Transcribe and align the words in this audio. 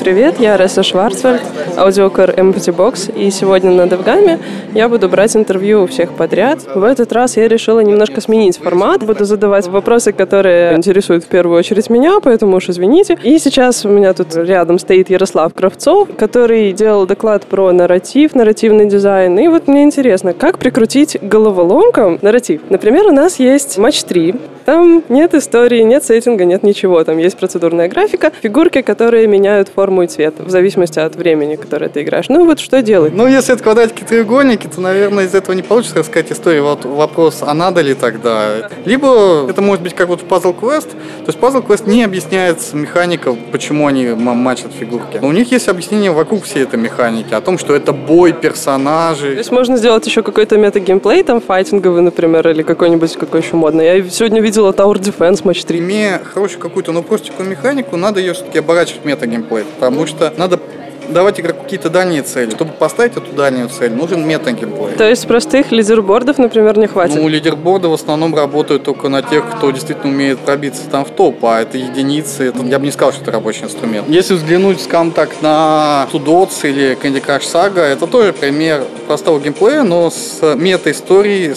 привет, 0.00 0.40
я 0.40 0.56
Реса 0.56 0.82
Шварцвальд, 0.82 1.42
аудиокаст 1.76 2.30
Empathy 2.30 2.74
Box, 2.74 3.14
и 3.14 3.30
сегодня 3.30 3.70
на 3.70 3.86
DevGAMM 3.86 4.31
е 4.31 4.38
я 4.74 4.88
буду 4.88 5.10
брать 5.10 5.36
интервью 5.36 5.82
у 5.82 5.86
всех 5.86 6.12
подряд. 6.12 6.60
В 6.74 6.82
этот 6.84 7.12
раз 7.12 7.36
я 7.36 7.48
решила 7.48 7.80
немножко 7.80 8.22
сменить 8.22 8.56
формат, 8.56 9.04
буду 9.04 9.24
задавать 9.24 9.68
вопросы, 9.68 10.12
которые 10.12 10.74
интересуют 10.74 11.24
в 11.24 11.26
первую 11.26 11.58
очередь 11.58 11.90
меня, 11.90 12.18
поэтому 12.22 12.56
уж 12.56 12.70
извините. 12.70 13.18
И 13.22 13.38
сейчас 13.38 13.84
у 13.84 13.90
меня 13.90 14.14
тут 14.14 14.34
рядом 14.34 14.78
стоит 14.78 15.10
Ярослав 15.10 15.52
Кравцов, 15.52 16.08
который 16.16 16.72
делал 16.72 17.06
доклад 17.06 17.44
про 17.44 17.70
нарратив, 17.70 18.34
нарративный 18.34 18.86
дизайн. 18.86 19.38
И 19.38 19.48
вот 19.48 19.68
мне 19.68 19.82
интересно, 19.82 20.32
как 20.32 20.58
прикрутить 20.58 21.18
головоломкам 21.20 22.18
нарратив? 22.22 22.62
Например, 22.70 23.06
у 23.06 23.12
нас 23.12 23.38
есть 23.38 23.76
матч 23.76 24.02
3, 24.04 24.34
там 24.70 25.02
нет 25.08 25.34
истории, 25.34 25.82
нет 25.82 26.04
сеттинга, 26.04 26.44
нет 26.44 26.62
ничего. 26.62 27.02
Там 27.02 27.18
есть 27.18 27.36
процедурная 27.36 27.88
графика, 27.88 28.30
фигурки, 28.40 28.82
которые 28.82 29.26
меняют 29.26 29.68
форму 29.68 29.89
и 30.02 30.06
цвет 30.06 30.34
в 30.38 30.48
зависимости 30.50 30.98
от 30.98 31.16
времени, 31.16 31.56
которое 31.56 31.88
ты 31.88 32.02
играешь. 32.02 32.28
Ну 32.28 32.44
вот 32.44 32.60
что 32.60 32.80
делать? 32.82 33.12
Ну, 33.12 33.26
если 33.26 33.54
это 33.54 33.62
квадратики 33.64 34.04
треугольники, 34.04 34.68
то, 34.68 34.80
наверное, 34.80 35.24
из 35.24 35.34
этого 35.34 35.54
не 35.56 35.62
получится 35.62 35.98
рассказать 35.98 36.30
историю. 36.30 36.64
Вот 36.64 36.84
вопрос, 36.84 37.38
а 37.40 37.52
надо 37.52 37.80
ли 37.80 37.94
тогда? 37.94 38.70
Либо 38.84 39.46
это 39.50 39.60
может 39.60 39.82
быть 39.82 39.94
как 39.94 40.08
вот 40.08 40.20
в 40.20 40.26
Puzzle 40.26 40.54
Quest. 40.58 40.90
То 40.90 41.26
есть 41.26 41.38
Puzzle 41.38 41.66
Quest 41.66 41.88
не 41.88 42.04
объясняет 42.04 42.58
механика, 42.72 43.36
почему 43.50 43.88
они 43.88 44.06
матчат 44.06 44.72
фигурки. 44.72 45.18
Но 45.20 45.28
у 45.28 45.32
них 45.32 45.50
есть 45.50 45.68
объяснение 45.68 46.12
вокруг 46.12 46.44
всей 46.44 46.62
этой 46.62 46.78
механики, 46.78 47.34
о 47.34 47.40
том, 47.40 47.58
что 47.58 47.74
это 47.74 47.92
бой 47.92 48.32
персонажей. 48.32 49.32
То 49.32 49.38
есть 49.38 49.50
можно 49.50 49.76
сделать 49.76 50.06
еще 50.06 50.22
какой-то 50.22 50.56
мета-геймплей, 50.56 51.24
там, 51.24 51.40
файтинговый, 51.40 52.02
например, 52.02 52.48
или 52.48 52.62
какой-нибудь, 52.62 53.16
какой 53.16 53.40
еще 53.40 53.56
модный. 53.56 53.84
Я 53.84 54.08
сегодня 54.08 54.40
видел 54.40 54.60
видела 54.60 54.72
Tower 54.72 54.98
Defense 55.00 55.40
матч 55.44 55.64
3. 55.64 55.78
Имея 55.78 56.20
хорошую 56.22 56.60
какую-то, 56.60 56.92
ну, 56.92 57.02
простенькую 57.02 57.48
механику, 57.48 57.96
надо 57.96 58.20
ее 58.20 58.34
все-таки 58.34 58.58
оборачивать 58.58 59.04
мета-геймплей, 59.04 59.64
потому 59.80 60.06
что 60.06 60.32
надо 60.36 60.60
давать 61.08 61.40
игроку 61.40 61.64
какие-то 61.64 61.90
дальние 61.90 62.22
цели. 62.22 62.50
Чтобы 62.50 62.72
поставить 62.72 63.16
эту 63.16 63.32
дальнюю 63.32 63.68
цель, 63.68 63.92
нужен 63.92 64.28
мета-геймплей. 64.28 64.94
То 64.96 65.08
есть 65.08 65.26
простых 65.26 65.72
лидербордов, 65.72 66.38
например, 66.38 66.78
не 66.78 66.86
хватит? 66.86 67.16
Ну, 67.16 67.26
лидерборды 67.26 67.88
в 67.88 67.94
основном 67.94 68.34
работают 68.34 68.84
только 68.84 69.08
на 69.08 69.22
тех, 69.22 69.42
кто 69.56 69.70
действительно 69.70 70.12
умеет 70.12 70.38
пробиться 70.38 70.82
там 70.88 71.04
в 71.04 71.10
топ, 71.10 71.44
а 71.44 71.62
это 71.62 71.78
единицы, 71.78 72.44
это, 72.48 72.62
я 72.62 72.78
бы 72.78 72.84
не 72.84 72.92
сказал, 72.92 73.12
что 73.12 73.22
это 73.22 73.32
рабочий 73.32 73.64
инструмент. 73.64 74.08
Если 74.08 74.34
взглянуть, 74.34 74.80
скажем 74.80 75.10
так, 75.10 75.30
на 75.40 76.06
Sudots 76.12 76.60
или 76.62 76.96
Candy 77.02 77.24
Crush 77.24 77.50
Saga, 77.52 77.80
это 77.80 78.06
тоже 78.06 78.32
пример 78.32 78.84
простого 79.08 79.40
геймплея, 79.40 79.82
но 79.82 80.10
с 80.10 80.40
мета-историей, 80.54 81.54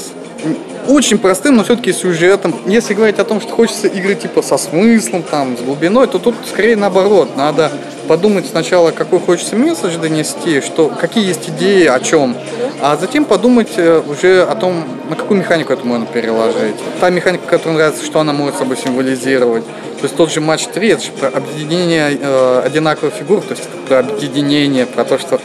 очень 0.87 1.17
простым, 1.17 1.55
но 1.55 1.63
все-таки 1.63 1.93
сюжетом. 1.93 2.53
Если 2.65 2.93
говорить 2.93 3.19
о 3.19 3.23
том, 3.23 3.39
что 3.39 3.51
хочется 3.51 3.87
игры 3.87 4.15
типа 4.15 4.41
со 4.41 4.57
смыслом, 4.57 5.23
там, 5.23 5.57
с 5.57 5.61
глубиной, 5.61 6.07
то 6.07 6.19
тут 6.19 6.35
скорее 6.47 6.75
наоборот. 6.75 7.35
Надо 7.37 7.71
подумать 8.07 8.45
сначала, 8.45 8.91
какой 8.91 9.19
хочется 9.19 9.55
месседж 9.55 9.97
донести, 9.97 10.61
что, 10.61 10.89
какие 10.89 11.25
есть 11.25 11.49
идеи, 11.49 11.85
о 11.85 11.99
чем, 11.99 12.35
а 12.81 12.97
затем 12.97 13.23
подумать 13.25 13.69
э, 13.77 14.01
уже 14.05 14.43
о 14.43 14.55
том, 14.55 14.83
на 15.09 15.15
какую 15.15 15.39
механику 15.39 15.71
это 15.71 15.85
можно 15.85 16.05
переложить. 16.05 16.75
Та 16.99 17.09
механика, 17.09 17.47
которая 17.47 17.77
нравится, 17.77 18.05
что 18.05 18.19
она 18.19 18.33
может 18.33 18.57
собой 18.57 18.77
символизировать. 18.77 19.63
То 19.65 20.03
есть 20.03 20.15
тот 20.17 20.31
же 20.31 20.41
матч 20.41 20.65
3, 20.67 20.87
это 20.89 21.03
же 21.03 21.11
про 21.11 21.29
объединение 21.29 22.17
э, 22.19 22.61
одинаковых 22.65 23.13
фигур, 23.13 23.41
то 23.41 23.51
есть 23.51 23.63
про 23.87 23.99
объединение, 23.99 24.85
про 24.85 25.05
то, 25.05 25.17
что 25.17 25.39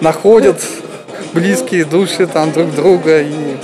находят 0.00 0.62
близкие 1.34 1.84
души 1.84 2.26
там 2.26 2.52
друг 2.52 2.74
друга 2.74 3.20
и 3.20 3.56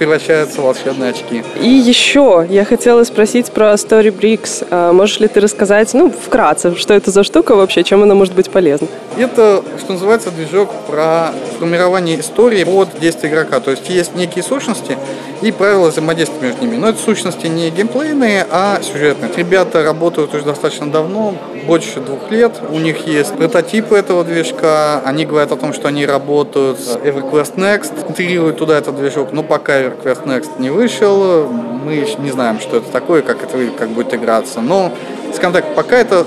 превращаются 0.00 0.62
в 0.62 0.64
волшебные 0.64 1.10
очки. 1.10 1.44
И 1.60 1.68
еще 1.68 2.46
я 2.48 2.64
хотела 2.64 3.04
спросить 3.04 3.52
про 3.52 3.74
Storybricks. 3.74 4.66
А 4.70 4.94
можешь 4.94 5.20
ли 5.20 5.28
ты 5.28 5.40
рассказать, 5.40 5.92
ну, 5.92 6.10
вкратце, 6.10 6.74
что 6.74 6.94
это 6.94 7.10
за 7.10 7.22
штука 7.22 7.54
вообще, 7.54 7.84
чем 7.84 8.02
она 8.02 8.14
может 8.14 8.34
быть 8.34 8.48
полезна? 8.48 8.88
Это, 9.18 9.62
что 9.78 9.92
называется, 9.92 10.30
движок 10.30 10.70
про 10.88 11.32
формирование 11.58 12.18
истории 12.18 12.64
под 12.64 12.98
действие 12.98 13.30
игрока. 13.30 13.60
То 13.60 13.72
есть 13.72 13.90
есть 13.90 14.14
некие 14.14 14.42
сущности 14.42 14.96
и 15.42 15.52
правила 15.52 15.88
взаимодействия 15.88 16.40
между 16.40 16.64
ними. 16.64 16.76
Но 16.76 16.88
это 16.88 16.98
сущности 16.98 17.46
не 17.46 17.70
геймплейные, 17.70 18.46
а 18.50 18.80
сюжетные. 18.82 19.30
Ребята 19.36 19.82
работают 19.82 20.34
уже 20.34 20.44
достаточно 20.44 20.90
давно, 20.90 21.34
больше 21.66 22.00
двух 22.00 22.30
лет. 22.30 22.52
У 22.70 22.78
них 22.78 23.06
есть 23.06 23.34
прототипы 23.34 23.96
этого 23.96 24.24
движка. 24.24 25.00
Они 25.04 25.24
говорят 25.24 25.52
о 25.52 25.56
том, 25.56 25.72
что 25.72 25.88
они 25.88 26.06
работают 26.06 26.78
с 26.78 26.96
EverQuest 26.96 27.56
Next, 27.56 28.08
интегрируют 28.08 28.58
туда 28.58 28.78
этот 28.78 28.96
движок, 28.96 29.32
но 29.32 29.42
пока 29.42 29.80
Quest 29.80 30.24
Next 30.24 30.50
не 30.58 30.70
вышел, 30.70 31.46
мы 31.46 31.92
еще 31.92 32.16
не 32.18 32.30
знаем, 32.30 32.60
что 32.60 32.78
это 32.78 32.90
такое, 32.90 33.22
как 33.22 33.42
это 33.42 33.58
как 33.78 33.88
будет 33.90 34.12
играться. 34.14 34.60
Но, 34.60 34.92
скажем 35.34 35.52
так, 35.52 35.74
пока 35.74 35.96
это 35.98 36.26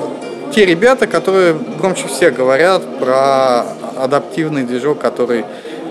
те 0.54 0.66
ребята, 0.66 1.08
которые 1.08 1.56
громче 1.80 2.08
всех 2.08 2.36
говорят 2.36 2.84
про 3.00 3.66
адаптивный 3.98 4.64
движок, 4.64 5.00
который 5.00 5.46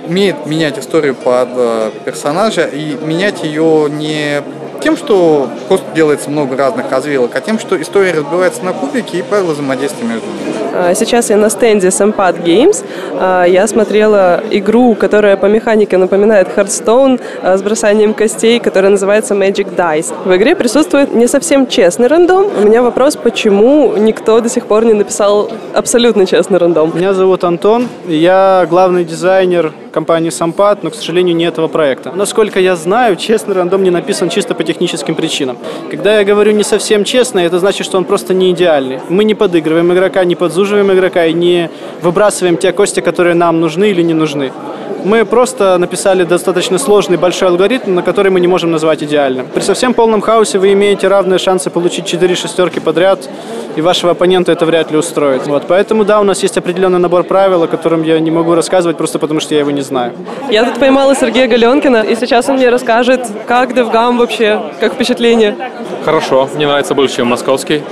умеет 0.06 0.46
менять 0.46 0.78
историю 0.78 1.14
под 1.14 1.48
э, 1.56 1.90
персонажа 2.04 2.64
и 2.64 2.96
менять 3.02 3.42
ее 3.44 3.88
не 3.90 4.42
тем, 4.82 4.96
что 4.96 5.48
просто 5.68 5.86
делается 5.94 6.28
много 6.28 6.56
разных 6.56 6.90
развилок, 6.90 7.30
а 7.34 7.40
тем, 7.40 7.58
что 7.58 7.80
история 7.80 8.12
разбивается 8.12 8.64
на 8.64 8.72
кубики 8.72 9.16
и 9.16 9.22
правила 9.22 9.52
взаимодействия 9.52 10.04
между 10.04 10.26
ними. 10.26 10.52
А, 10.74 10.94
сейчас 10.94 11.30
я 11.30 11.36
на 11.36 11.50
стенде 11.50 11.88
Sampat 11.88 12.42
Games. 12.42 12.84
А, 13.20 13.44
я 13.44 13.66
смотрела 13.66 14.42
игру, 14.50 14.94
которая 14.94 15.36
по 15.36 15.46
механике 15.46 15.98
напоминает 15.98 16.48
Hearthstone 16.48 17.20
а, 17.42 17.56
с 17.56 17.62
бросанием 17.62 18.14
костей, 18.14 18.58
которая 18.58 18.90
называется 18.90 19.34
Magic 19.34 19.74
Dice. 19.76 20.12
В 20.24 20.34
игре 20.36 20.56
присутствует 20.56 21.14
не 21.14 21.28
совсем 21.28 21.66
честный 21.66 22.08
рандом. 22.08 22.46
У 22.56 22.66
меня 22.66 22.82
вопрос, 22.82 23.16
почему 23.16 23.94
никто 23.96 24.40
до 24.40 24.48
сих 24.48 24.66
пор 24.66 24.84
не 24.84 24.94
написал 24.94 25.50
абсолютно 25.74 26.26
честный 26.26 26.58
рандом? 26.58 26.92
Меня 26.94 27.14
зовут 27.14 27.44
Антон, 27.44 27.88
я 28.06 28.66
главный 28.68 29.04
дизайнер 29.04 29.72
компании 29.92 30.30
Сампад, 30.30 30.82
но, 30.82 30.90
к 30.90 30.94
сожалению, 30.94 31.36
не 31.36 31.44
этого 31.44 31.68
проекта. 31.68 32.12
Насколько 32.14 32.58
я 32.58 32.74
знаю, 32.76 33.16
честный 33.16 33.54
рандом 33.54 33.82
не 33.84 33.90
написан 33.90 34.28
чисто 34.28 34.54
по 34.54 34.64
техническим 34.64 35.14
причинам. 35.14 35.58
Когда 35.90 36.18
я 36.18 36.24
говорю 36.24 36.52
не 36.52 36.64
совсем 36.64 37.04
честно, 37.04 37.40
это 37.40 37.58
значит, 37.58 37.86
что 37.86 37.98
он 37.98 38.04
просто 38.04 38.34
не 38.34 38.50
идеальный. 38.50 39.00
Мы 39.08 39.24
не 39.24 39.34
подыгрываем 39.34 39.92
игрока, 39.92 40.24
не 40.24 40.34
подзуживаем 40.34 40.90
игрока 40.92 41.26
и 41.26 41.32
не 41.32 41.70
выбрасываем 42.00 42.56
те 42.56 42.72
кости, 42.72 43.00
которые 43.00 43.34
нам 43.34 43.60
нужны 43.60 43.90
или 43.90 44.02
не 44.02 44.14
нужны. 44.14 44.52
Мы 45.04 45.24
просто 45.24 45.78
написали 45.78 46.22
достаточно 46.22 46.78
сложный 46.78 47.16
большой 47.16 47.48
алгоритм, 47.48 47.94
на 47.94 48.02
который 48.02 48.30
мы 48.30 48.38
не 48.38 48.46
можем 48.46 48.70
назвать 48.70 49.02
идеальным. 49.02 49.48
При 49.52 49.60
совсем 49.60 49.94
полном 49.94 50.20
хаосе 50.20 50.58
вы 50.58 50.72
имеете 50.74 51.08
равные 51.08 51.38
шансы 51.38 51.70
получить 51.70 52.06
4 52.06 52.34
шестерки 52.36 52.78
подряд, 52.78 53.28
и 53.74 53.80
вашего 53.80 54.12
оппонента 54.12 54.52
это 54.52 54.64
вряд 54.64 54.92
ли 54.92 54.98
устроит. 54.98 55.46
Вот, 55.48 55.64
поэтому, 55.66 56.04
да, 56.04 56.20
у 56.20 56.24
нас 56.24 56.42
есть 56.44 56.56
определенный 56.56 57.00
набор 57.00 57.24
правил, 57.24 57.64
о 57.64 57.66
котором 57.66 58.04
я 58.04 58.20
не 58.20 58.30
могу 58.30 58.54
рассказывать, 58.54 58.96
просто 58.96 59.18
потому 59.18 59.40
что 59.40 59.54
я 59.54 59.60
его 59.60 59.72
не 59.72 59.81
знаю. 59.82 60.12
Я 60.50 60.64
тут 60.64 60.78
поймала 60.78 61.14
Сергея 61.14 61.48
Галенкина, 61.48 62.02
и 62.02 62.14
сейчас 62.16 62.48
он 62.48 62.56
мне 62.56 62.68
расскажет, 62.68 63.26
как 63.46 63.72
DevGAMM 63.72 64.18
вообще, 64.18 64.60
как 64.80 64.94
впечатление. 64.94 65.56
Хорошо, 66.04 66.48
мне 66.54 66.66
нравится 66.66 66.94
больше, 66.94 67.16
чем 67.16 67.28
московский. 67.28 67.82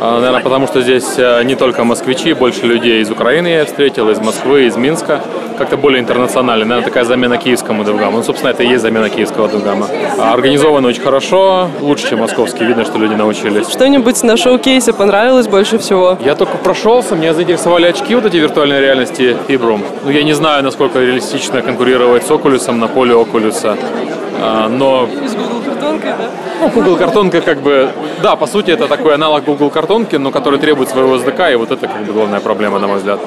А, 0.00 0.16
Наверное, 0.20 0.42
потому 0.42 0.66
что 0.66 0.82
здесь 0.82 1.14
э, 1.16 1.42
не 1.44 1.54
только 1.54 1.84
москвичи, 1.84 2.32
больше 2.32 2.66
людей 2.66 3.00
из 3.00 3.10
Украины 3.10 3.48
я 3.48 3.64
встретил, 3.64 4.10
из 4.10 4.18
Москвы, 4.18 4.66
из 4.66 4.76
Минска. 4.76 5.20
Как-то 5.56 5.76
более 5.76 6.00
интернационально. 6.00 6.64
Наверное, 6.64 6.88
такая 6.88 7.04
замена 7.04 7.36
киевскому 7.36 7.84
DevGAMM 7.84 8.10
у. 8.10 8.18
Ну, 8.18 8.22
собственно, 8.24 8.50
это 8.50 8.64
и 8.64 8.68
есть 8.68 8.82
замена 8.82 9.08
киевского 9.08 9.48
DevGAMM 9.48 9.79
а. 9.79 9.88
Организовано 10.18 10.88
очень 10.88 11.02
хорошо, 11.02 11.68
лучше, 11.80 12.10
чем 12.10 12.20
московский. 12.20 12.64
Видно, 12.64 12.84
что 12.84 12.98
люди 12.98 13.14
научились. 13.14 13.68
Что-нибудь 13.68 14.22
на 14.24 14.36
showcase 14.36 14.86
е 14.86 14.92
понравилось 14.92 15.46
больше 15.46 15.78
всего? 15.78 16.18
Я 16.24 16.34
только 16.34 16.56
прошелся, 16.56 17.14
меня 17.14 17.34
заинтересовали 17.34 17.86
очки 17.86 18.14
вот 18.14 18.26
эти 18.26 18.36
виртуальной 18.36 18.80
реальности 18.80 19.36
Fibrum. 19.48 19.82
Ну, 20.04 20.10
я 20.10 20.24
не 20.24 20.32
знаю, 20.32 20.64
насколько 20.64 20.98
реалистично 20.98 21.62
конкурировать 21.62 22.24
с 22.24 22.30
Oculus 22.30 22.70
на 22.72 22.88
поле 22.88 23.14
Oculus. 23.14 23.78
А, 24.40 24.68
но... 24.68 25.08
И 25.22 25.28
с 25.28 25.34
Google 25.34 25.62
картонкой, 25.64 26.10
да? 26.18 26.28
Ну, 26.64 26.70
Google 26.70 26.96
картонка 26.96 27.42
как 27.42 27.60
бы, 27.60 27.90
да, 28.22 28.36
по 28.36 28.46
сути 28.46 28.70
это 28.70 28.88
такой 28.88 29.14
аналог 29.14 29.44
Google 29.44 29.68
картонки, 29.68 30.16
но 30.16 30.30
который 30.30 30.58
требует 30.58 30.88
своего 30.88 31.16
SDK, 31.16 31.52
и 31.52 31.56
вот 31.56 31.70
это 31.70 31.86
как 31.86 32.04
бы 32.06 32.12
главная 32.14 32.40
проблема, 32.40 32.78
на 32.78 32.86
мой 32.86 32.96
взгляд. 32.96 33.20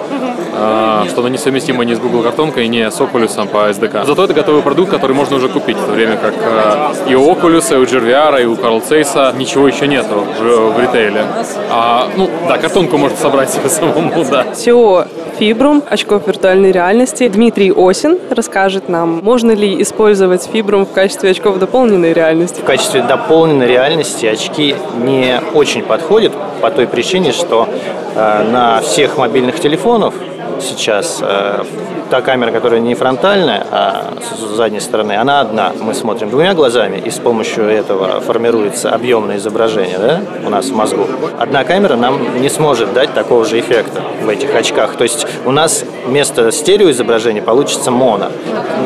А, 0.60 1.06
что 1.08 1.20
оно 1.20 1.30
несовместимо 1.30 1.86
ни 1.86 1.94
с 1.94 2.00
Google 2.00 2.24
картонкой, 2.24 2.68
ни 2.68 2.82
с 2.82 3.00
Oculus 3.00 3.48
по 3.48 3.70
SDK. 3.70 4.06
Зато 4.08 4.24
это 4.24 4.34
готовый 4.34 4.64
продукт, 4.64 4.90
который 4.90 5.16
можно 5.16 5.36
уже 5.36 5.50
купить, 5.50 5.78
в 5.78 5.86
то 5.86 5.92
время 5.92 6.18
как 6.18 6.34
а, 6.42 6.94
и 7.08 7.14
у 7.14 7.32
Oculus, 7.32 7.72
и 7.72 7.78
у 7.78 7.84
GRVR, 7.84 8.42
и 8.42 8.46
у 8.46 8.56
Carl 8.56 8.82
Zeiss 8.84 9.38
ничего 9.38 9.68
еще 9.68 9.88
нету 9.88 10.26
в, 10.40 10.82
ритейле. 10.82 11.26
А, 11.70 12.08
ну, 12.16 12.28
да, 12.48 12.58
картонку 12.58 12.98
можно 12.98 13.18
собрать 13.18 13.52
себе 13.52 13.70
самому, 13.70 14.26
да. 14.32 14.46
SEO 14.54 15.08
Фибрум, 15.38 15.84
очков 15.88 16.26
виртуальной 16.26 16.72
реальности. 16.72 17.28
Дмитрий 17.28 17.72
Осин 17.72 18.18
расскажет 18.32 18.90
нам, 18.90 19.20
можно 19.24 19.52
ли 19.52 19.80
использовать 19.84 20.50
Фибрум 20.52 20.88
в 20.88 20.92
качестве 20.92 21.30
очков 21.30 21.60
дополненной 21.60 22.12
реальности. 22.14 22.60
В 22.60 22.64
качестве 22.64 23.04
дополненной 23.28 23.68
реальности 23.68 24.26
очки 24.26 24.74
не 25.04 25.42
очень 25.54 25.84
подходят 25.84 26.32
по 26.62 26.72
той 26.72 26.88
причине, 26.88 27.34
что 27.34 27.68
э, 28.16 28.44
на 28.50 28.80
всех 28.80 29.18
мобильных 29.18 29.60
телефонах 29.60 30.14
сейчас 30.62 31.20
э, 31.22 31.66
та 32.10 32.22
камера, 32.22 32.52
которая 32.52 32.80
не 32.80 32.96
фронтальная, 32.96 33.66
а 33.72 34.14
с 34.22 34.56
задней 34.56 34.80
стороны, 34.80 35.14
она 35.14 35.42
одна. 35.42 35.74
Мы 35.80 35.94
смотрим 35.94 36.30
двумя 36.30 36.54
глазами, 36.54 37.02
и 37.04 37.10
с 37.10 37.20
помощью 37.20 37.66
этого 37.66 38.20
формируется 38.22 38.90
объемное 38.90 39.38
изображение 39.38 39.98
да, 39.98 40.22
у 40.46 40.50
нас 40.50 40.68
в 40.68 40.76
мозгу. 40.76 41.06
Одна 41.40 41.64
камера 41.64 41.96
нам 41.96 42.42
не 42.42 42.50
сможет 42.50 42.94
дать 42.94 43.14
такого 43.14 43.46
же 43.46 43.60
эффекта 43.60 44.02
в 44.24 44.30
этих 44.30 44.54
очках. 44.56 44.96
То 44.96 45.04
есть 45.04 45.28
у 45.46 45.52
нас 45.52 45.84
вместо 46.06 46.52
стереоизображения 46.52 47.42
получится 47.42 47.92
моно. 47.92 48.28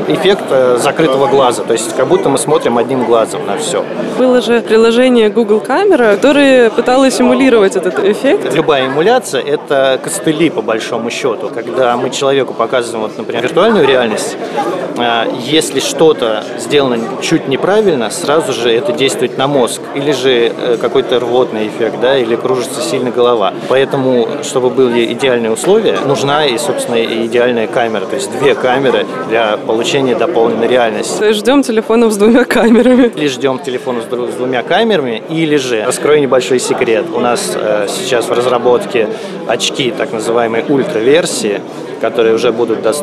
Эффект 0.07 0.43
э, 0.49 0.77
закрытого 0.81 1.27
глаза, 1.27 1.63
то 1.63 1.73
есть 1.73 1.95
как 1.95 2.07
будто 2.07 2.29
мы 2.29 2.37
смотрим 2.37 2.77
одним 2.77 3.05
глазом 3.05 3.45
на 3.45 3.57
все. 3.57 3.83
Было 4.17 4.41
же 4.41 4.61
приложение 4.61 5.29
Google 5.29 5.59
Камера, 5.59 6.15
которое 6.15 6.69
пыталось 6.69 7.15
симулировать 7.15 7.75
этот 7.75 7.99
эффект. 7.99 8.53
Любая 8.53 8.87
эмуляция– 8.87 9.41
это 9.45 9.99
костыли, 10.01 10.49
по 10.49 10.61
большому 10.61 11.09
счету. 11.09 11.49
Когда 11.53 11.97
мы 11.97 12.09
человеку 12.09 12.53
показываем, 12.53 13.10
вот, 13.11 13.17
например, 13.17 13.43
виртуальную 13.43 13.85
реальность, 13.85 14.37
а, 14.97 15.27
если 15.45 15.79
что-то 15.79 16.43
сделано 16.57 16.99
чуть 17.21 17.47
неправильно, 17.47 18.09
сразу 18.09 18.53
же 18.53 18.71
это 18.71 18.91
действует 18.91 19.37
на 19.37 19.47
мозг. 19.47 19.81
Или 19.95 20.11
же 20.11 20.51
э, 20.55 20.77
какой-то 20.79 21.19
рвотный 21.19 21.67
эффект, 21.67 21.95
да, 22.01 22.17
или 22.17 22.35
кружится 22.35 22.81
сильно 22.81 23.11
голова. 23.11 23.53
Поэтому, 23.67 24.27
чтобы 24.43 24.69
были 24.69 25.11
идеальные 25.13 25.51
условия, 25.51 25.97
нужна 26.05 26.45
и, 26.45 26.57
собственно, 26.57 26.95
и 26.95 27.25
идеальная 27.25 27.67
камера. 27.67 28.05
То 28.05 28.15
есть 28.15 28.31
две 28.39 28.55
камеры 28.55 29.05
для 29.27 29.57
получения 29.57 30.15
дополненной 30.15 30.67
реальности. 30.67 31.19
То 31.19 31.25
есть 31.25 31.39
ждем 31.39 31.63
телефонов 31.63 32.13
с 32.13 32.17
двумя 32.17 32.45
камерами. 32.45 33.11
Или 33.15 33.27
ждем 33.27 33.59
телефона 33.59 34.01
с 34.01 34.35
двумя 34.35 34.63
камерами, 34.63 35.21
или 35.29 35.57
же, 35.57 35.83
раскрою 35.85 36.21
небольшой 36.21 36.59
секрет, 36.59 37.05
у 37.13 37.19
нас 37.19 37.53
э, 37.55 37.87
сейчас 37.89 38.25
в 38.25 38.31
разработке 38.31 39.07
очки 39.47 39.91
так 39.91 40.11
называемой 40.11 40.63
ультраверсии, 40.67 41.61
которые 41.99 42.35
уже 42.35 42.51
будут 42.51 42.81
доступны 42.81 43.00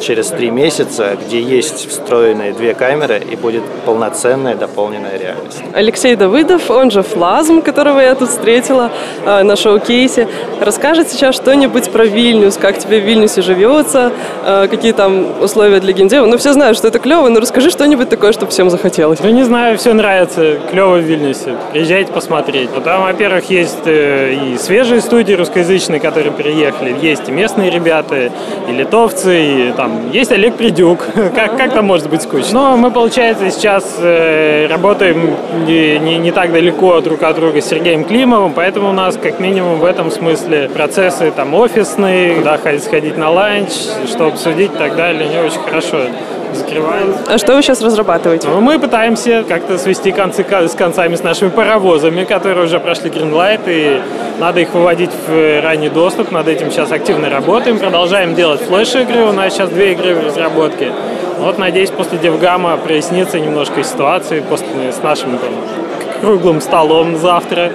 через 0.00 0.28
три 0.28 0.50
месяца, 0.50 1.16
где 1.26 1.40
есть 1.40 1.88
встроенные 1.88 2.52
две 2.52 2.74
камеры 2.74 3.22
и 3.30 3.36
будет 3.36 3.62
полноценная 3.84 4.54
дополненная 4.54 5.18
реальность. 5.18 5.62
Алексей 5.72 6.16
Давыдов, 6.16 6.70
он 6.70 6.90
же 6.90 7.02
Флазм, 7.02 7.62
которого 7.62 8.00
я 8.00 8.14
тут 8.14 8.28
встретила 8.28 8.90
э, 9.24 9.42
на 9.42 9.56
шоу-кейсе, 9.56 10.28
расскажет 10.60 11.08
сейчас 11.08 11.34
что-нибудь 11.34 11.90
про 11.90 12.04
Вильнюс, 12.04 12.56
как 12.56 12.78
тебе 12.78 13.00
в 13.00 13.04
Вильнюсе 13.04 13.42
живется, 13.42 14.12
э, 14.44 14.68
какие 14.70 14.92
там 14.92 15.42
условия 15.42 15.80
для 15.80 15.92
геймдева. 15.92 16.26
Ну, 16.26 16.38
все 16.38 16.52
знают, 16.52 16.76
что 16.76 16.88
это 16.88 16.98
клево, 16.98 17.28
но 17.28 17.40
расскажи 17.40 17.70
что-нибудь 17.70 18.08
такое, 18.08 18.32
чтобы 18.32 18.50
всем 18.50 18.70
захотелось. 18.70 19.20
Ну, 19.20 19.30
не 19.30 19.44
знаю, 19.44 19.78
все 19.78 19.92
нравится, 19.92 20.58
клево 20.70 20.96
в 20.96 21.00
Вильнюсе. 21.00 21.56
Приезжайте 21.72 22.12
посмотреть. 22.12 22.70
Ну, 22.74 22.80
там, 22.80 23.02
во-первых, 23.02 23.50
есть 23.50 23.86
э, 23.86 24.34
и 24.34 24.58
свежие 24.58 25.00
студии 25.00 25.34
русскоязычные, 25.34 26.00
которые 26.00 26.32
приехали, 26.32 26.94
есть 27.00 27.28
и 27.28 27.32
местные 27.32 27.70
ребята, 27.70 28.30
и 28.68 28.72
литовцы, 28.72 29.33
и 29.34 29.72
там 29.72 30.10
есть 30.10 30.32
Олег 30.32 30.56
Придюк. 30.56 31.06
как, 31.34 31.56
как 31.56 31.72
там 31.72 31.86
может 31.86 32.08
быть 32.08 32.22
скучно? 32.22 32.52
Но 32.52 32.76
мы, 32.76 32.90
получается, 32.90 33.50
сейчас 33.50 33.96
э, 34.00 34.66
работаем 34.68 35.34
не, 35.66 35.98
не, 35.98 36.18
не 36.18 36.32
так 36.32 36.52
далеко 36.52 37.00
друг 37.00 37.22
от 37.22 37.36
друга 37.36 37.60
с 37.60 37.66
Сергеем 37.66 38.04
Климовым, 38.04 38.52
поэтому 38.52 38.90
у 38.90 38.92
нас, 38.92 39.16
как 39.16 39.40
минимум, 39.40 39.78
в 39.80 39.84
этом 39.84 40.10
смысле 40.10 40.68
процессы 40.72 41.30
там 41.30 41.54
офисные, 41.54 42.40
да, 42.40 42.58
сходить 42.78 43.16
на 43.16 43.30
ланч, 43.30 43.70
что 44.06 44.26
обсудить 44.26 44.72
и 44.72 44.76
так 44.76 44.96
далее, 44.96 45.28
не 45.28 45.38
очень 45.38 45.60
хорошо 45.60 45.98
закрывается. 46.54 47.20
А 47.28 47.38
что 47.38 47.54
вы 47.54 47.62
сейчас 47.62 47.82
разрабатываете? 47.82 48.48
Ну, 48.48 48.60
мы 48.60 48.78
пытаемся 48.78 49.44
как-то 49.48 49.78
свести 49.78 50.12
концы 50.12 50.44
с 50.44 50.74
концами 50.74 51.14
с 51.14 51.22
нашими 51.22 51.50
паровозами, 51.50 52.24
которые 52.24 52.64
уже 52.64 52.80
прошли 52.80 53.10
Greenlight, 53.10 53.62
и 53.66 54.00
надо 54.38 54.60
их 54.60 54.72
выводить 54.74 55.10
в 55.26 55.60
ранний 55.62 55.88
доступ. 55.88 56.30
Над 56.30 56.48
этим 56.48 56.70
сейчас 56.70 56.92
активно 56.92 57.30
работаем. 57.30 57.78
Продолжаем 57.78 58.34
делать 58.34 58.60
флеш-игры. 58.62 59.24
У 59.24 59.32
нас 59.32 59.52
сейчас 59.52 59.70
две 59.70 59.92
игры 59.92 60.14
в 60.14 60.26
разработке. 60.26 60.92
Вот, 61.38 61.58
надеюсь, 61.58 61.90
после 61.90 62.18
Девгама 62.18 62.76
прояснится 62.76 63.40
немножко 63.40 63.82
ситуация 63.82 64.40
после, 64.42 64.66
с 64.92 65.02
нашим 65.02 65.38
там, 65.38 65.50
круглым 66.20 66.60
столом 66.60 67.16
завтра. 67.16 67.72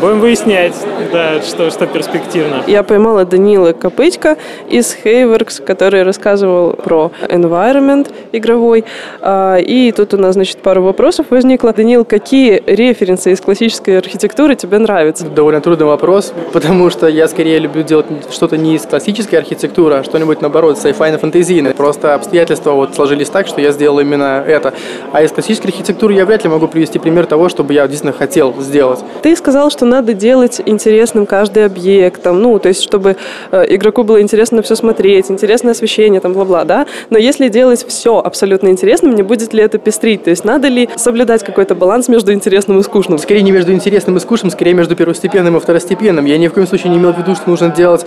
Будем 0.00 0.20
выяснять, 0.20 0.74
да, 1.12 1.42
что, 1.42 1.70
что 1.70 1.86
перспективно. 1.86 2.62
Я 2.66 2.82
поймала 2.82 3.24
Данила 3.24 3.72
Копытько 3.72 4.36
из 4.68 4.96
Hayworks, 5.04 5.62
который 5.62 6.04
рассказывал 6.04 6.72
про 6.72 7.10
environment 7.28 8.10
игровой. 8.32 8.84
А, 9.20 9.56
и 9.56 9.92
тут 9.92 10.14
у 10.14 10.16
нас, 10.16 10.34
значит, 10.34 10.58
пару 10.58 10.82
вопросов 10.82 11.26
возникло. 11.30 11.72
Данил, 11.72 12.04
какие 12.04 12.62
референсы 12.66 13.32
из 13.32 13.40
классической 13.40 13.98
архитектуры 13.98 14.54
тебе 14.54 14.78
нравятся? 14.78 15.26
Довольно 15.26 15.60
трудный 15.60 15.86
вопрос, 15.86 16.32
потому 16.52 16.90
что 16.90 17.08
я 17.08 17.26
скорее 17.28 17.58
люблю 17.58 17.82
делать 17.82 18.06
что-то 18.30 18.56
не 18.56 18.76
из 18.76 18.82
классической 18.82 19.36
архитектуры, 19.36 19.96
а 19.96 20.04
что-нибудь, 20.04 20.40
наоборот, 20.40 20.78
sci-fi 20.78 21.18
фэнтезийное. 21.18 21.74
Просто 21.74 22.14
обстоятельства 22.14 22.72
вот 22.72 22.94
сложились 22.94 23.28
так, 23.28 23.46
что 23.46 23.60
я 23.60 23.72
сделал 23.72 23.98
именно 24.00 24.42
это. 24.46 24.72
А 25.12 25.22
из 25.22 25.32
классической 25.32 25.66
архитектуры 25.66 26.14
я 26.14 26.24
вряд 26.24 26.44
ли 26.44 26.50
могу 26.50 26.68
привести 26.68 26.98
пример 26.98 27.26
того, 27.26 27.48
чтобы 27.48 27.74
я 27.74 27.86
действительно 27.86 28.16
хотел 28.16 28.54
сделать. 28.60 29.00
Ты 29.22 29.36
сказал, 29.36 29.70
что 29.70 29.79
надо 29.86 30.14
делать 30.14 30.60
интересным 30.64 31.26
каждый 31.26 31.64
объект, 31.64 32.22
там, 32.22 32.40
ну, 32.40 32.58
то 32.58 32.68
есть, 32.68 32.82
чтобы 32.82 33.16
э, 33.50 33.74
игроку 33.74 34.02
было 34.04 34.20
интересно 34.20 34.62
все 34.62 34.74
смотреть, 34.74 35.30
интересное 35.30 35.72
освещение, 35.72 36.20
там, 36.20 36.32
бла-бла, 36.32 36.64
да, 36.64 36.86
но 37.10 37.18
если 37.18 37.48
делать 37.48 37.84
все 37.86 38.18
абсолютно 38.18 38.68
интересным, 38.68 39.14
не 39.14 39.22
будет 39.22 39.52
ли 39.54 39.62
это 39.62 39.78
пестрить, 39.78 40.24
то 40.24 40.30
есть, 40.30 40.44
надо 40.44 40.68
ли 40.68 40.88
соблюдать 40.96 41.44
какой-то 41.44 41.74
баланс 41.74 42.08
между 42.08 42.32
интересным 42.32 42.78
и 42.78 42.82
скучным? 42.82 43.18
Скорее 43.18 43.42
не 43.42 43.52
между 43.52 43.72
интересным 43.72 44.16
и 44.16 44.20
скучным, 44.20 44.50
скорее 44.50 44.74
между 44.74 44.96
первостепенным 44.96 45.56
и 45.56 45.60
второстепенным. 45.60 46.24
Я 46.24 46.38
ни 46.38 46.48
в 46.48 46.52
коем 46.52 46.66
случае 46.66 46.90
не 46.90 46.98
имел 46.98 47.12
в 47.12 47.18
виду, 47.18 47.34
что 47.34 47.48
нужно 47.48 47.68
делать 47.68 48.06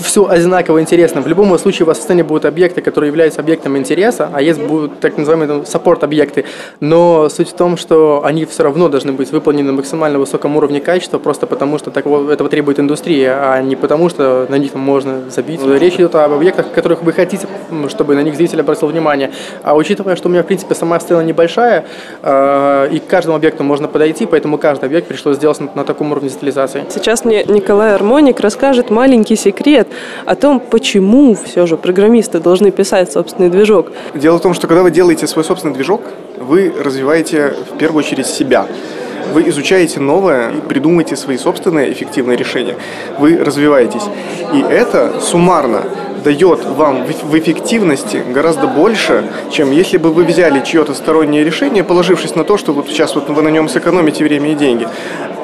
все 0.00 0.26
одинаково 0.26 0.80
интересно. 0.80 1.20
В 1.20 1.26
любом 1.26 1.56
случае 1.58 1.84
у 1.84 1.86
вас 1.86 1.98
в 1.98 2.02
сцене 2.02 2.24
будут 2.24 2.44
объекты, 2.44 2.80
которые 2.80 3.08
являются 3.08 3.40
объектом 3.40 3.76
интереса, 3.76 4.30
а 4.32 4.42
есть 4.42 4.60
будут 4.60 5.00
так 5.00 5.16
называемые 5.16 5.66
саппорт-объекты. 5.66 6.44
Но 6.80 7.28
суть 7.28 7.50
в 7.50 7.54
том, 7.54 7.76
что 7.76 8.22
они 8.24 8.44
все 8.44 8.62
равно 8.62 8.88
должны 8.88 9.12
быть 9.12 9.30
выполнены 9.30 9.70
на 9.70 9.72
максимально 9.72 10.18
высоком 10.18 10.56
уровне 10.56 10.80
качества, 10.80 10.99
просто 11.08 11.46
потому 11.46 11.78
что 11.78 11.90
такого, 11.90 12.30
этого 12.30 12.48
требует 12.50 12.78
индустрия, 12.78 13.38
а 13.40 13.62
не 13.62 13.76
потому 13.76 14.08
что 14.08 14.46
на 14.48 14.56
них 14.56 14.74
можно 14.74 15.30
забить. 15.30 15.60
Речь 15.64 15.94
идет 15.94 16.14
об 16.14 16.32
объектах, 16.32 16.72
которых 16.72 17.02
вы 17.02 17.12
хотите, 17.12 17.46
чтобы 17.88 18.14
на 18.14 18.22
них 18.22 18.36
зритель 18.36 18.60
обратил 18.60 18.88
внимание. 18.88 19.30
А 19.62 19.74
учитывая, 19.74 20.16
что 20.16 20.28
у 20.28 20.32
меня, 20.32 20.42
в 20.42 20.46
принципе, 20.46 20.74
сама 20.74 21.00
сцена 21.00 21.20
небольшая, 21.22 21.84
э, 22.22 22.88
и 22.92 22.98
к 22.98 23.06
каждому 23.06 23.36
объекту 23.36 23.64
можно 23.64 23.88
подойти, 23.88 24.26
поэтому 24.26 24.58
каждый 24.58 24.86
объект 24.86 25.08
пришлось 25.08 25.36
сделать 25.36 25.60
на, 25.60 25.70
на 25.74 25.84
таком 25.84 26.12
уровне 26.12 26.28
детализации. 26.28 26.84
Сейчас 26.90 27.24
мне 27.24 27.44
Николай 27.44 27.94
Армоник 27.94 28.40
расскажет 28.40 28.90
маленький 28.90 29.36
секрет 29.36 29.88
о 30.26 30.34
том, 30.34 30.60
почему 30.60 31.34
все 31.34 31.66
же 31.66 31.76
программисты 31.76 32.40
должны 32.40 32.70
писать 32.70 33.12
собственный 33.12 33.50
движок. 33.50 33.92
Дело 34.14 34.38
в 34.38 34.42
том, 34.42 34.54
что 34.54 34.66
когда 34.66 34.82
вы 34.82 34.90
делаете 34.90 35.26
свой 35.26 35.44
собственный 35.44 35.74
движок, 35.74 36.02
вы 36.38 36.72
развиваете 36.82 37.54
в 37.72 37.78
первую 37.78 38.00
очередь 38.00 38.26
себя 38.26 38.66
вы 39.32 39.48
изучаете 39.48 40.00
новое 40.00 40.50
и 40.50 40.60
придумаете 40.60 41.16
свои 41.16 41.36
собственные 41.36 41.92
эффективные 41.92 42.36
решения. 42.36 42.76
Вы 43.18 43.36
развиваетесь. 43.38 44.02
И 44.52 44.60
это 44.60 45.20
суммарно 45.20 45.84
дает 46.22 46.64
вам 46.64 47.04
в 47.04 47.38
эффективности 47.38 48.22
гораздо 48.32 48.66
больше, 48.66 49.24
чем 49.50 49.70
если 49.70 49.96
бы 49.96 50.12
вы 50.12 50.24
взяли 50.24 50.62
чье-то 50.64 50.94
стороннее 50.94 51.44
решение, 51.44 51.82
положившись 51.82 52.34
на 52.34 52.44
то, 52.44 52.56
что 52.58 52.72
вот 52.72 52.88
сейчас 52.88 53.14
вот 53.14 53.28
вы 53.30 53.42
на 53.42 53.48
нем 53.48 53.68
сэкономите 53.68 54.24
время 54.24 54.52
и 54.52 54.54
деньги 54.54 54.86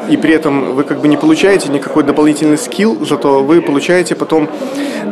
и 0.08 0.16
при 0.16 0.34
этом 0.34 0.74
вы 0.74 0.84
как 0.84 1.00
бы 1.00 1.08
не 1.08 1.16
получаете 1.16 1.68
никакой 1.68 2.02
дополнительный 2.02 2.58
скилл, 2.58 2.98
зато 3.04 3.42
вы 3.42 3.60
получаете 3.60 4.14
потом, 4.14 4.48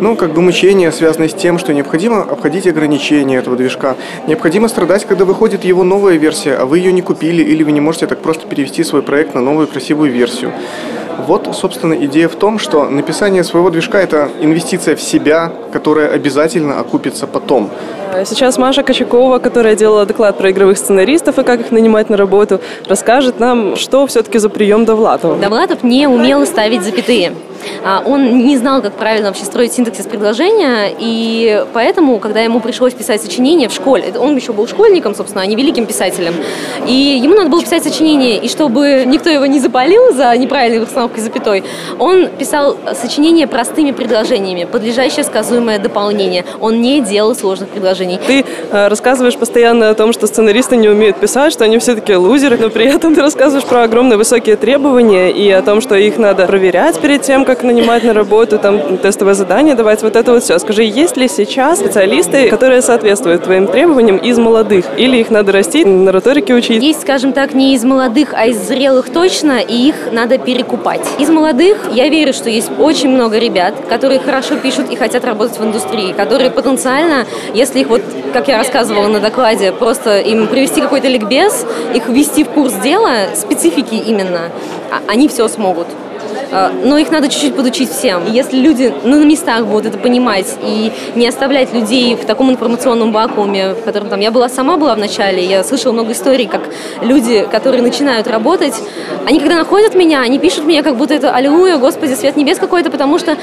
ну, 0.00 0.16
как 0.16 0.32
бы 0.32 0.42
мучение, 0.42 0.92
связанное 0.92 1.28
с 1.28 1.34
тем, 1.34 1.58
что 1.58 1.72
необходимо 1.72 2.22
обходить 2.22 2.66
ограничения 2.66 3.36
этого 3.36 3.56
движка. 3.56 3.96
Необходимо 4.26 4.68
страдать, 4.68 5.04
когда 5.04 5.24
выходит 5.24 5.64
его 5.64 5.84
новая 5.84 6.16
версия, 6.16 6.54
а 6.54 6.66
вы 6.66 6.78
ее 6.78 6.92
не 6.92 7.02
купили, 7.02 7.42
или 7.42 7.62
вы 7.62 7.72
не 7.72 7.80
можете 7.80 8.06
так 8.06 8.20
просто 8.20 8.46
перевести 8.46 8.84
свой 8.84 9.02
проект 9.02 9.34
на 9.34 9.40
новую 9.40 9.66
красивую 9.66 10.12
версию. 10.12 10.52
Вот, 11.26 11.48
собственно, 11.54 11.94
идея 11.94 12.28
в 12.28 12.34
том, 12.34 12.58
что 12.58 12.88
написание 12.88 13.44
своего 13.44 13.70
движка– 13.70 13.98
это 14.02 14.30
инвестиция 14.40 14.96
в 14.96 15.00
себя, 15.00 15.52
которая 15.72 16.10
обязательно 16.10 16.80
окупится 16.80 17.26
потом. 17.26 17.70
Сейчас 18.24 18.58
Маша 18.58 18.82
Кочакова, 18.82 19.38
которая 19.38 19.74
делала 19.74 20.06
доклад 20.06 20.38
про 20.38 20.50
игровых 20.50 20.78
сценаристов 20.78 21.38
и 21.38 21.42
как 21.42 21.60
их 21.60 21.72
нанимать 21.72 22.10
на 22.10 22.16
работу, 22.16 22.60
расскажет 22.86 23.40
нам, 23.40 23.76
что 23.76 24.06
все-таки 24.06 24.38
за 24.38 24.48
прием 24.48 24.84
Довлатова. 24.84 25.36
Довлатов 25.36 25.82
не 25.82 26.06
умел 26.06 26.46
ставить 26.46 26.82
запятые. 26.82 27.32
А, 27.82 28.02
он 28.04 28.38
не 28.38 28.56
знал, 28.56 28.82
как 28.82 28.92
правильно 28.94 29.28
вообще 29.28 29.44
строить 29.44 29.72
синтаксис 29.72 30.06
предложения, 30.06 30.94
и 30.98 31.64
поэтому, 31.72 32.18
когда 32.18 32.40
ему 32.40 32.60
пришлось 32.60 32.92
писать 32.92 33.22
сочинение 33.22 33.68
в 33.68 33.72
школе, 33.72 34.12
он 34.18 34.36
еще 34.36 34.52
был 34.52 34.66
школьником, 34.66 35.14
собственно, 35.14 35.42
а 35.42 35.46
не 35.46 35.56
великим 35.56 35.86
писателем, 35.86 36.34
и 36.86 36.92
ему 37.22 37.34
надо 37.34 37.50
было 37.50 37.62
писать 37.62 37.82
сочинение, 37.82 38.38
и 38.38 38.48
чтобы 38.48 39.04
никто 39.06 39.30
его 39.30 39.46
не 39.46 39.60
запалил 39.60 40.12
за 40.12 40.36
неправильной 40.36 40.82
установкой 40.82 41.22
запятой, 41.22 41.64
он 41.98 42.28
писал 42.28 42.76
сочинение 42.94 43.46
простыми 43.46 43.92
предложениями, 43.92 44.64
подлежащее 44.64 45.24
сказуемое 45.24 45.78
дополнение. 45.78 46.44
Он 46.60 46.80
не 46.80 47.00
делал 47.00 47.34
сложных 47.34 47.70
предложений 47.70 48.03
предложений. 48.04 48.20
Ты 48.26 48.44
э, 48.70 48.88
рассказываешь 48.88 49.36
постоянно 49.36 49.90
о 49.90 49.94
том, 49.94 50.12
что 50.12 50.26
сценаристы 50.26 50.76
не 50.76 50.88
умеют 50.88 51.16
писать, 51.16 51.52
что 51.52 51.64
они 51.64 51.78
все 51.78 51.94
такие 51.94 52.18
лузеры, 52.18 52.58
но 52.58 52.70
при 52.70 52.86
этом 52.86 53.14
ты 53.14 53.22
рассказываешь 53.22 53.66
про 53.66 53.82
огромные 53.82 54.16
высокие 54.16 54.56
требования 54.56 55.30
и 55.30 55.50
о 55.50 55.62
том, 55.62 55.80
что 55.80 55.94
их 55.94 56.18
надо 56.18 56.46
проверять 56.46 56.98
перед 57.00 57.22
тем, 57.22 57.44
как 57.44 57.62
нанимать 57.62 58.04
на 58.04 58.12
работу, 58.12 58.58
там 58.58 58.98
тестовое 58.98 59.34
задание 59.34 59.74
давать, 59.74 60.02
вот 60.02 60.16
это 60.16 60.32
вот 60.32 60.42
все. 60.42 60.58
Скажи, 60.58 60.84
есть 60.84 61.16
ли 61.16 61.28
сейчас 61.28 61.78
специалисты, 61.78 62.48
которые 62.48 62.82
соответствуют 62.82 63.44
твоим 63.44 63.66
требованиям 63.66 64.16
из 64.16 64.38
молодых? 64.38 64.84
Или 64.96 65.18
их 65.18 65.30
надо 65.30 65.52
расти, 65.52 65.84
на 65.84 66.10
риторике 66.10 66.54
учить? 66.54 66.82
Есть, 66.82 67.02
скажем 67.02 67.32
так, 67.32 67.54
не 67.54 67.74
из 67.74 67.84
молодых, 67.84 68.34
а 68.34 68.46
из 68.46 68.56
зрелых 68.56 69.10
точно, 69.10 69.60
и 69.60 69.88
их 69.88 70.12
надо 70.12 70.38
перекупать. 70.38 71.02
Из 71.18 71.28
молодых 71.28 71.78
я 71.92 72.08
верю, 72.08 72.32
что 72.32 72.50
есть 72.50 72.70
очень 72.78 73.10
много 73.10 73.38
ребят, 73.38 73.74
которые 73.88 74.20
хорошо 74.20 74.56
пишут 74.56 74.90
и 74.90 74.96
хотят 74.96 75.24
работать 75.24 75.58
в 75.58 75.64
индустрии, 75.64 76.12
которые 76.12 76.50
потенциально, 76.50 77.26
если 77.54 77.80
их 77.80 77.90
вот, 77.94 78.02
как 78.32 78.48
я 78.48 78.58
рассказывала 78.58 79.06
на 79.06 79.20
докладе, 79.20 79.70
просто 79.70 80.18
им 80.18 80.48
привести 80.48 80.80
какой-то 80.80 81.06
ликбез, 81.06 81.64
их 81.94 82.08
ввести 82.08 82.42
в 82.42 82.48
курс 82.48 82.72
дела, 82.74 83.28
специфики 83.36 83.94
именно, 83.94 84.50
а 84.90 85.00
они 85.06 85.28
все 85.28 85.46
смогут. 85.46 85.86
А, 86.50 86.72
но 86.84 86.98
их 86.98 87.10
надо 87.10 87.28
чуть-чуть 87.28 87.54
подучить 87.54 87.90
всем. 87.90 88.30
Если 88.30 88.56
люди 88.56 88.92
ну, 89.04 89.20
на 89.20 89.24
местах 89.24 89.66
будут 89.66 89.86
это 89.86 89.98
понимать 89.98 90.56
и 90.62 90.92
не 91.14 91.26
оставлять 91.26 91.72
людей 91.72 92.16
в 92.16 92.24
таком 92.24 92.50
информационном 92.50 93.12
вакууме, 93.12 93.74
в 93.74 93.82
котором 93.82 94.08
там 94.08 94.20
я 94.20 94.30
была 94.30 94.48
сама 94.48 94.76
была 94.76 94.94
в 94.94 94.98
начале, 94.98 95.44
я 95.44 95.62
слышала 95.62 95.92
много 95.92 96.12
историй, 96.12 96.46
как 96.46 96.62
люди, 97.00 97.46
которые 97.50 97.82
начинают 97.82 98.26
работать, 98.26 98.74
они 99.26 99.40
когда 99.40 99.56
находят 99.56 99.94
меня, 99.94 100.20
они 100.20 100.38
пишут 100.38 100.64
мне, 100.64 100.82
как 100.82 100.96
будто 100.96 101.14
это 101.14 101.32
аллилуйя, 101.32 101.76
Господи, 101.76 102.14
свет 102.14 102.36
небес 102.36 102.58
какой-то, 102.58 102.90
потому 102.90 103.18
что 103.18 103.36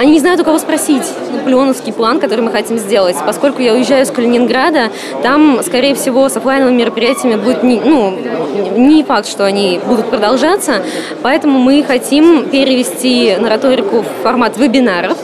они 0.00 0.12
не 0.12 0.18
знают, 0.18 0.40
у 0.40 0.44
кого 0.44 0.58
спросить. 0.58 1.02
Наполеоновский 1.30 1.92
план, 1.92 2.20
который 2.20 2.40
мы 2.40 2.50
хотим 2.50 2.78
сделать. 2.78 3.16
Поскольку 3.26 3.60
я 3.60 3.74
уезжаю 3.74 4.04
из 4.04 4.10
Калининграда, 4.10 4.90
там, 5.22 5.60
скорее 5.62 5.94
всего, 5.94 6.26
с 6.26 6.36
офлайновыми 6.38 6.76
мероприятиями 6.76 7.36
будет 7.36 7.62
не, 7.62 7.78
ну, 7.80 8.16
не 8.78 9.04
факт, 9.04 9.28
что 9.28 9.44
они 9.44 9.78
будут 9.86 10.08
продолжаться. 10.08 10.82
Поэтому 11.20 11.58
мы 11.58 11.82
хотим 11.82 12.48
перевести 12.48 13.36
нараторику 13.38 14.00
в 14.00 14.22
формат 14.22 14.56
вебинаров. 14.56 15.18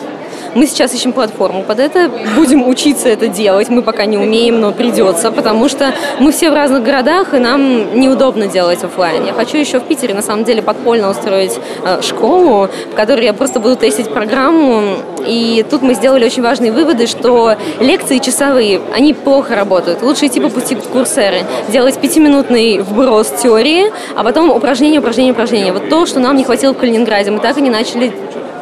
Мы 0.56 0.66
сейчас 0.66 0.94
ищем 0.94 1.12
платформу 1.12 1.64
под 1.64 1.78
это, 1.80 2.10
будем 2.34 2.66
учиться 2.66 3.10
это 3.10 3.28
делать. 3.28 3.68
Мы 3.68 3.82
пока 3.82 4.06
не 4.06 4.16
умеем, 4.16 4.58
но 4.58 4.72
придется, 4.72 5.30
потому 5.30 5.68
что 5.68 5.92
мы 6.18 6.32
все 6.32 6.50
в 6.50 6.54
разных 6.54 6.82
городах, 6.82 7.34
и 7.34 7.38
нам 7.38 8.00
неудобно 8.00 8.46
делать 8.46 8.82
офлайн. 8.82 9.26
Я 9.26 9.34
хочу 9.34 9.58
еще 9.58 9.80
в 9.80 9.82
Питере, 9.82 10.14
на 10.14 10.22
самом 10.22 10.44
деле, 10.44 10.62
подпольно 10.62 11.10
устроить 11.10 11.60
э, 11.84 12.00
школу, 12.00 12.70
в 12.90 12.94
которой 12.94 13.26
я 13.26 13.34
просто 13.34 13.60
буду 13.60 13.76
тестить 13.76 14.08
программу. 14.08 14.96
И 15.26 15.62
тут 15.68 15.82
мы 15.82 15.92
сделали 15.92 16.24
очень 16.24 16.42
важные 16.42 16.72
выводы, 16.72 17.06
что 17.06 17.56
лекции 17.78 18.16
часовые, 18.16 18.80
они 18.94 19.12
плохо 19.12 19.56
работают. 19.56 20.02
Лучше 20.02 20.24
идти 20.24 20.40
по 20.40 20.48
пути 20.48 20.74
курсеры, 20.74 21.42
делать 21.68 21.98
пятиминутный 21.98 22.78
вброс 22.78 23.28
теории, 23.42 23.92
а 24.16 24.24
потом 24.24 24.50
упражнение, 24.50 25.00
упражнение, 25.00 25.34
упражнение. 25.34 25.74
Вот 25.74 25.90
то, 25.90 26.06
что 26.06 26.18
нам 26.18 26.34
не 26.34 26.44
хватило 26.44 26.72
в 26.72 26.78
Калининграде. 26.78 27.30
Мы 27.30 27.40
так 27.40 27.58
и 27.58 27.60
не 27.60 27.68
начали 27.68 28.10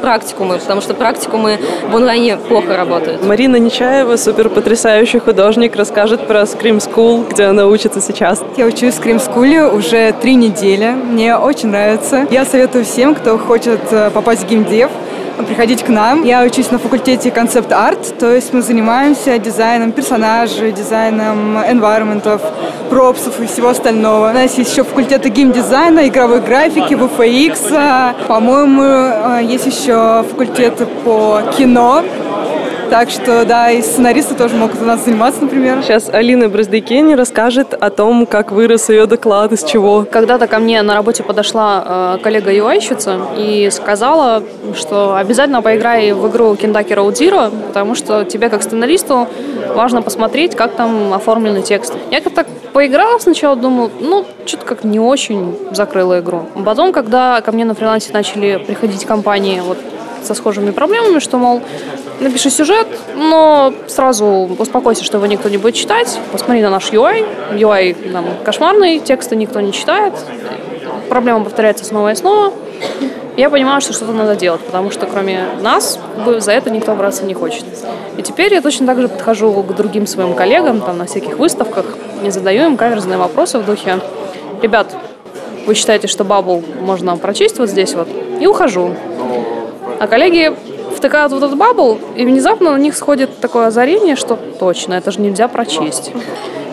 практикумы, 0.05 0.59
потому 0.59 0.83
что 0.83 0.93
практикумы 0.93 1.59
в 1.91 1.97
онлайне 1.97 2.37
плохо 2.37 2.77
работают. 2.77 3.25
Марина 3.25 3.57
Нечаева, 3.57 4.17
супер 4.17 4.51
потрясающий 4.51 5.19
художник, 5.19 5.77
расскажет 5.77 6.27
про 6.27 6.43
Scream 6.43 6.77
School, 6.77 7.27
где 7.31 7.45
она 7.45 7.67
учится 7.67 8.03
сейчас. 8.03 8.43
Я 8.59 8.67
учусь 8.67 8.93
в 8.93 9.01
Scream 9.01 9.17
School 9.17 9.75
уже 9.75 10.13
три 10.21 10.35
недели. 10.35 10.91
Мне 10.91 11.39
очень 11.39 11.71
нравится. 11.71 12.27
Я 12.31 12.45
советую 12.45 12.85
всем, 12.85 13.15
кто 13.15 13.39
хочет 13.39 13.81
э, 13.93 14.11
попасть 14.11 14.43
в 14.43 14.47
геймдев, 14.47 14.91
приходить 15.43 15.83
к 15.83 15.89
нам. 15.89 16.25
Я 16.25 16.43
учусь 16.45 16.71
на 16.71 16.79
факультете 16.79 17.31
концепт-арт, 17.31 18.19
то 18.19 18.33
есть 18.33 18.53
мы 18.53 18.63
занимаемся 18.63 19.39
дизайном 19.39 19.93
персонажей, 19.93 20.73
дизайном 20.73 21.59
environmentов, 21.59 22.41
пропсов 22.91 23.41
и 23.41 23.47
всего 23.47 23.69
остального. 23.69 24.31
У 24.31 24.33
нас 24.33 24.57
есть 24.57 24.71
еще 24.71 24.85
факультеты 24.85 25.29
геймдизайна, 25.29 26.09
игровой 26.09 26.41
графики, 26.41 26.95
VFX. 26.95 28.27
По-моему, 28.27 28.83
э, 28.83 29.41
есть 29.43 29.67
еще 29.67 30.25
факультеты 30.31 30.87
по 30.87 31.43
кино. 31.57 32.03
Так 32.91 33.11
что, 33.11 33.45
да, 33.45 33.71
и 33.71 33.83
сценаристы 33.83 34.35
тоже 34.35 34.55
могут 34.57 34.81
у 34.81 34.85
нас 34.85 35.05
заниматься, 35.05 35.43
например. 35.43 35.83
Сейчас 35.83 36.09
Алина 36.09 36.49
Браздейкени 36.49 37.15
расскажет 37.15 37.75
о 37.75 37.91
том, 37.91 38.27
как 38.27 38.53
вырос 38.53 38.89
ее 38.89 39.07
доклад, 39.07 39.53
из 39.53 39.65
чего. 39.65 40.07
Когда-то 40.11 40.47
ко 40.47 40.59
мне 40.59 40.81
на 40.83 40.95
работе 40.95 41.23
подошла 41.23 42.17
э, 42.17 42.23
коллега 42.23 42.53
UI-щица 42.53 43.19
и 43.37 43.69
сказала, 43.71 44.43
что 44.75 45.17
обязательно 45.17 45.63
поиграй 45.63 46.13
в 46.13 46.29
игру 46.29 46.55
Kentucky 46.55 46.95
Road 46.95 47.13
Zero, 47.15 47.53
потому 47.69 47.95
что 47.95 48.25
тебе, 48.25 48.49
как 48.49 48.63
сценаристу, 48.63 49.27
важно 49.75 50.03
посмотреть, 50.03 50.55
как 50.55 50.73
там 50.73 51.13
оформлены 51.13 51.63
тексты. 51.63 51.99
Я 52.11 52.21
как-то 52.21 52.47
поиграла 52.73 53.19
сначала, 53.19 53.57
думала, 53.57 53.91
ну, 54.01 54.25
что-то 54.47 54.67
как 54.67 54.85
не 54.85 55.01
очень 55.01 55.57
закрыла 55.73 56.21
игру. 56.21 56.47
Потом, 56.65 56.93
когда 56.93 57.41
ко 57.41 57.53
мне 57.53 57.65
на 57.65 57.75
фрилансе 57.75 58.13
начали 58.13 58.63
приходить 58.65 59.05
компании 59.05 59.61
вот 59.61 59.79
со 60.25 60.35
схожими 60.35 60.71
проблемами, 60.71 61.19
что, 61.19 61.39
мол, 61.39 61.63
напиши 62.21 62.51
сюжет, 62.51 62.87
но 63.15 63.73
сразу 63.87 64.49
успокойся, 64.59 65.05
что 65.05 65.19
его 65.19 65.27
никто 65.27 65.49
не 65.49 65.59
будет 65.59 65.75
читать. 65.75 66.19
Посмотри 66.33 66.63
на 66.63 66.71
наш 66.71 66.91
UI. 66.91 67.25
UI 67.53 68.13
нам 68.13 68.27
кошмарный, 68.45 69.01
тексты 69.01 69.37
никто 69.37 69.61
не 69.61 69.73
читает. 69.73 70.15
Проблема 71.09 71.45
повторяется 71.45 71.85
снова 71.85 72.13
и 72.13 72.15
снова. 72.15 72.53
Я 73.37 73.51
понимаю, 73.51 73.81
что 73.81 73.93
что-то 73.93 74.13
надо 74.13 74.37
делать, 74.37 74.61
потому 74.61 74.93
что 74.93 75.07
кроме 75.07 75.45
нас 75.61 75.99
за 76.39 76.53
это 76.53 76.71
никто 76.71 76.95
браться 76.95 77.25
не 77.25 77.35
хочет. 77.35 77.65
И 78.17 78.23
теперь 78.23 78.55
я 78.55 78.61
точно 78.61 78.87
так 78.87 79.01
же 79.01 79.09
подхожу 79.09 79.53
к 79.63 79.75
другим 79.75 80.07
своим 80.07 80.35
коллегам 80.35 80.81
там, 80.81 80.99
на 80.99 81.07
всяких 81.07 81.39
выставках 81.39 81.85
и 82.25 82.31
задаю 82.31 82.67
им 82.67 82.77
каверзные 82.77 83.19
вопросы 83.19 83.59
в 83.59 83.67
духе 83.67 83.99
«Ребят, 84.63 84.95
вы 85.67 85.75
считаете, 85.75 86.07
что 86.07 86.23
bubble 86.23 86.63
можно 86.81 87.17
прочесть 87.17 87.59
вот 87.59 87.69
здесь 87.69 87.95
вот?» 87.95 88.09
И 88.41 88.47
ухожу. 88.47 88.95
А 90.05 90.07
коллеги 90.07 90.53
втыкают 90.95 91.33
вот 91.33 91.43
этот 91.43 91.57
bubble, 91.57 91.99
и 92.15 92.27
внезапно 92.27 92.73
на 92.73 92.77
них 92.77 92.95
сходит 92.95 93.41
такое 93.41 93.69
озарение, 93.69 94.17
что 94.17 94.37
точно, 94.37 94.93
это 94.93 95.11
же 95.11 95.19
нельзя 95.23 95.49
прочесть. 95.49 96.13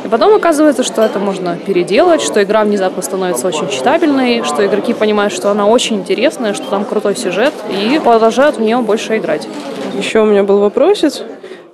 И 0.03 0.09
потом 0.09 0.35
оказывается, 0.35 0.83
что 0.83 1.01
это 1.01 1.17
можно 1.17 1.55
переделать, 1.55 2.21
что 2.21 2.43
игра 2.43 2.65
внезапно 2.65 3.01
становится 3.01 3.47
очень 3.47 3.69
читабельной, 3.69 4.43
что 4.43 4.65
игроки 4.65 4.93
понимают, 4.93 5.31
что 5.31 5.49
она 5.49 5.65
очень 5.65 5.95
интересная, 5.95 6.53
что 6.53 6.65
там 6.65 6.83
крутой 6.83 7.15
сюжет, 7.15 7.53
и 7.69 8.01
продолжают 8.03 8.57
в 8.57 8.59
нее 8.59 8.79
больше 8.79 9.15
играть. 9.15 9.47
Еще 9.97 10.19
у 10.19 10.25
меня 10.25 10.43
был 10.43 10.59
вопросец 10.59 11.23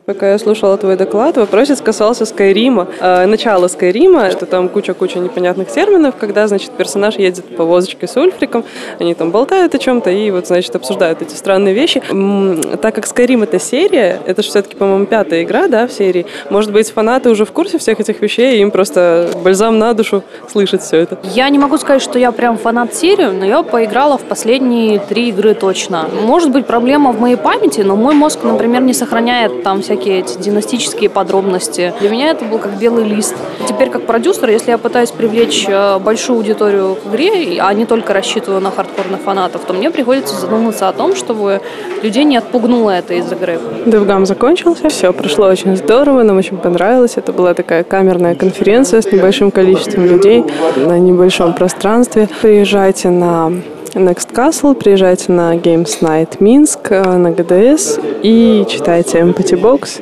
Пока 0.08 0.32
я 0.32 0.40
слушала 0.40 0.78
твой 0.78 0.96
доклад, 0.96 1.36
вопросец 1.36 1.82
касался 1.82 2.26
Скайрима. 2.26 2.88
Э, 3.02 3.26
начало 3.26 3.68
Скайрима, 3.68 4.32
что 4.32 4.46
там 4.46 4.70
куча-куча 4.70 5.20
непонятных 5.20 5.68
терминов, 5.68 6.16
когда, 6.18 6.48
значит, 6.48 6.72
персонаж 6.72 7.18
едет 7.18 7.44
по 7.44 7.56
повозочке 7.56 8.08
с 8.08 8.16
Ульфриком, 8.16 8.64
они 9.00 9.16
там 9.16 9.32
болтают 9.32 9.76
о 9.76 9.78
чем-то 9.78 10.10
и 10.10 10.32
вот, 10.32 10.48
значит, 10.48 10.74
обсуждают 10.78 11.22
эти 11.22 11.36
странные 11.36 11.74
вещи. 11.74 12.02
М-м, 12.10 12.78
так 12.78 12.96
как 12.96 13.06
Скайрим 13.06 13.44
это 13.44 13.60
серия, 13.60 14.22
это 14.26 14.44
же 14.44 14.48
все-таки, 14.48 14.78
по-моему, 14.78 15.08
пятая 15.08 15.44
игра, 15.44 15.68
да, 15.68 15.88
в 15.88 15.92
серии, 15.92 16.26
может 16.50 16.72
быть, 16.72 16.90
фанаты 16.90 17.30
уже 17.30 17.44
в 17.44 17.52
курсе 17.52 17.78
всех 17.78 18.00
этих 18.00 18.22
вещей, 18.22 18.60
и 18.60 18.62
им 18.62 18.72
просто 18.72 19.30
бальзам 19.44 19.78
на 19.78 19.92
душу 19.94 20.24
слышать 20.50 20.84
все 20.84 21.00
это. 21.00 21.18
Я 21.24 21.50
не 21.50 21.60
могу 21.60 21.78
сказать, 21.78 22.02
что 22.02 22.18
я 22.18 22.32
прям 22.32 22.58
фанат 22.58 22.96
серии, 22.96 23.26
но 23.26 23.44
я 23.44 23.62
поиграла 23.62 24.18
в 24.18 24.24
последние 24.24 25.00
три 25.00 25.28
игры 25.28 25.54
точно. 25.54 26.06
Может 26.24 26.52
быть, 26.52 26.66
проблема 26.66 27.12
в 27.12 27.20
моей 27.20 27.36
памяти, 27.36 27.82
но 27.82 27.98
мой 27.98 28.16
мозг, 28.16 28.40
например, 28.44 28.84
не 28.84 28.94
сохраняет 28.94 29.64
там 29.64 29.82
всякие 29.82 29.97
всякие 29.98 30.20
эти 30.20 30.38
династические 30.38 31.10
подробности. 31.10 31.94
Для 32.00 32.10
меня 32.10 32.30
это 32.30 32.46
был 32.46 32.60
как 32.60 32.78
белый 32.78 33.04
лист. 33.04 33.36
Теперь 33.68 33.90
как 33.90 34.06
продюсер, 34.06 34.50
если 34.50 34.72
я 34.72 34.78
пытаюсь 34.78 35.12
привлечь 35.12 35.66
э, 35.68 36.00
большую 36.00 36.38
аудиторию 36.38 36.96
к 36.96 37.08
игре, 37.08 37.60
а 37.60 37.74
не 37.74 37.86
только 37.86 38.14
рассчитываю 38.14 38.62
на 38.62 38.72
хардкорных 38.72 39.22
фанатов, 39.22 39.62
то 39.66 39.74
мне 39.74 39.90
приходится 39.90 40.36
задуматься 40.36 40.88
о 40.88 40.94
том, 40.94 41.16
чтобы 41.16 41.62
людей 42.04 42.24
не 42.24 42.38
отпугнуло 42.38 42.92
это 42.92 43.16
из 43.16 43.32
игры. 43.32 43.60
Девгам 43.86 44.26
закончился, 44.26 44.90
все 44.90 45.12
прошло 45.14 45.48
очень 45.48 45.76
здорово, 45.76 46.24
нам 46.24 46.38
очень 46.38 46.58
понравилось. 46.58 47.14
Это 47.18 47.34
была 47.34 47.54
такая 47.54 47.84
камерная 47.84 48.36
конференция 48.36 49.02
с 49.02 49.12
небольшим 49.12 49.52
количеством 49.52 50.06
людей 50.06 50.44
на 50.76 51.00
небольшом 51.00 51.54
пространстве. 51.54 52.30
Приезжайте 52.42 53.10
на 53.10 53.52
Next 53.96 54.34
Castle, 54.34 54.76
приезжайте 54.76 55.32
на 55.32 55.56
Games 55.56 56.02
Night 56.02 56.38
Минск, 56.40 56.92
э, 56.92 57.18
на 57.18 57.32
ГДС 57.32 58.00
и 58.24 58.66
читайте 58.70 59.20
Empathy 59.20 59.60
Box, 59.60 60.02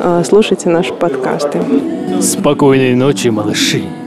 э, 0.00 0.22
слушайте 0.24 0.68
наши 0.68 0.92
подкасты. 0.92 1.60
Спокойной 2.20 2.94
ночи, 2.94 3.28
малыши. 3.28 4.01